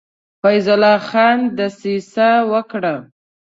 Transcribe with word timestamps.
فیض 0.41 0.67
الله 0.75 0.97
خان 1.09 1.37
دسیسه 1.57 2.29
وکړه. 2.51 2.95